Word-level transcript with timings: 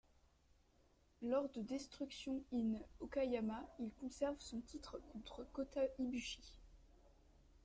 Lors 1.21 1.47
de 1.49 1.61
Destruction 1.61 2.41
in 2.51 2.79
Okayama, 3.01 3.63
il 3.77 3.91
conserve 3.99 4.35
son 4.39 4.59
titre 4.61 4.97
contre 5.13 5.45
Kota 5.53 5.81
Ibushi. 5.99 6.41